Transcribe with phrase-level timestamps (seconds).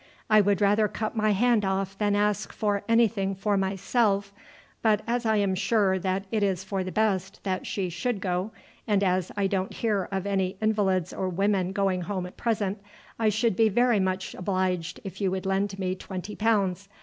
[0.31, 4.33] I would rather cut my hand off than ask for any thing for myself,
[4.81, 8.49] but as I am sure that it is for the best that she should go,
[8.87, 12.81] and as I don't hear of any invalids or women going home at present,
[13.19, 16.89] I should be very much obliged if you would lend me twenty pounds.